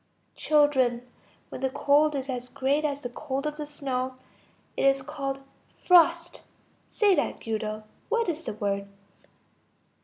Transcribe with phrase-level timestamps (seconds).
[0.33, 1.05] Children,
[1.49, 4.15] when the cold is as great as the cold of the snow,
[4.75, 5.41] it is called
[5.77, 6.41] frost.
[6.89, 7.83] Say that, Guido.
[8.09, 8.87] What is the word?